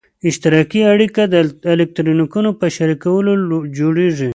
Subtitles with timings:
[0.29, 1.33] اشتراکي اړیکه د
[1.73, 4.29] الکترونونو په شریکولو جوړیږي.